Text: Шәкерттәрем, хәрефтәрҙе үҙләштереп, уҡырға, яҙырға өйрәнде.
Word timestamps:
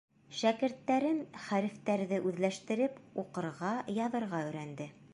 Шәкерттәрем, 0.37 1.19
хәрефтәрҙе 1.49 2.21
үҙләштереп, 2.31 2.99
уҡырға, 3.25 3.79
яҙырға 4.03 4.45
өйрәнде. 4.49 4.95